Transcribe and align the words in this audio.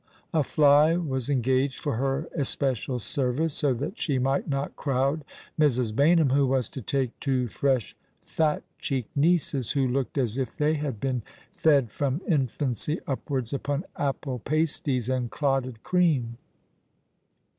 A 0.33 0.43
fly 0.43 0.97
was 0.97 1.29
engaged 1.29 1.77
for 1.79 1.97
her 1.97 2.27
especial 2.35 2.97
service, 2.97 3.53
so 3.53 3.71
that 3.75 3.99
she 3.99 4.17
might 4.17 4.49
not 4.49 4.75
crowd 4.75 5.23
Mrs. 5.59 5.93
Baynham, 5.93 6.31
who 6.31 6.47
was 6.47 6.71
to 6.71 6.81
take 6.81 7.11
two 7.19 7.47
fresh, 7.47 7.95
fat 8.25 8.63
cheeked 8.79 9.15
nieces, 9.15 9.73
who 9.73 9.87
looked 9.87 10.17
as 10.17 10.39
if 10.39 10.57
they 10.57 10.73
had 10.73 10.99
been 10.99 11.21
fed 11.53 11.91
from 11.91 12.19
infancy 12.27 12.99
upwards 13.05 13.53
upon 13.53 13.85
apple 13.95 14.39
pasties 14.39 15.07
and 15.07 15.29
clotted 15.29 15.83
cream. 15.83 16.37